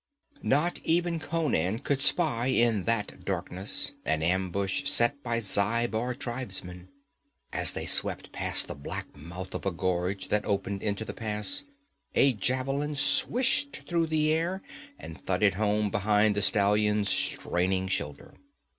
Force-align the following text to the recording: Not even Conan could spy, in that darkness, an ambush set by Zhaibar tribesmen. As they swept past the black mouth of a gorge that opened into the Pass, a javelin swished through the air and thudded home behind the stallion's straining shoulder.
Not 0.41 0.79
even 0.83 1.19
Conan 1.19 1.77
could 1.77 2.01
spy, 2.01 2.47
in 2.47 2.85
that 2.85 3.23
darkness, 3.23 3.91
an 4.03 4.23
ambush 4.23 4.89
set 4.89 5.21
by 5.21 5.37
Zhaibar 5.39 6.15
tribesmen. 6.15 6.89
As 7.53 7.73
they 7.73 7.85
swept 7.85 8.31
past 8.31 8.67
the 8.67 8.73
black 8.73 9.15
mouth 9.15 9.53
of 9.53 9.63
a 9.63 9.69
gorge 9.69 10.29
that 10.29 10.43
opened 10.43 10.81
into 10.81 11.05
the 11.05 11.13
Pass, 11.13 11.65
a 12.15 12.33
javelin 12.33 12.95
swished 12.95 13.83
through 13.87 14.07
the 14.07 14.33
air 14.33 14.63
and 14.97 15.23
thudded 15.27 15.53
home 15.53 15.91
behind 15.91 16.33
the 16.35 16.41
stallion's 16.41 17.09
straining 17.11 17.87
shoulder. 17.87 18.33